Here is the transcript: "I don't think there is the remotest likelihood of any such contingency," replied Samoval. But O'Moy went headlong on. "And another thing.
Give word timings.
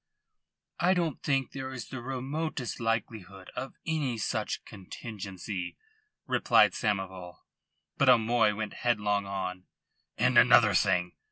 "I 0.79 0.95
don't 0.95 1.21
think 1.21 1.51
there 1.51 1.71
is 1.71 1.89
the 1.89 2.01
remotest 2.01 2.79
likelihood 2.79 3.51
of 3.55 3.75
any 3.85 4.17
such 4.17 4.65
contingency," 4.65 5.77
replied 6.25 6.71
Samoval. 6.73 7.35
But 7.99 8.09
O'Moy 8.09 8.55
went 8.55 8.73
headlong 8.73 9.27
on. 9.27 9.65
"And 10.17 10.39
another 10.39 10.73
thing. 10.73 11.11